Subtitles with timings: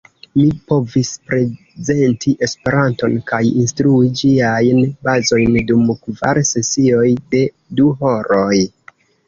[0.37, 4.81] Mi povis prezenti Esperanton kaj instrui ĝiajn
[5.11, 7.47] bazojn dum kvar sesioj de
[7.79, 8.53] du horoj.